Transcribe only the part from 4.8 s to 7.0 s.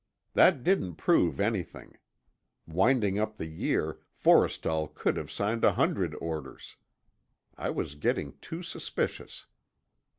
could have signed a hundred orders.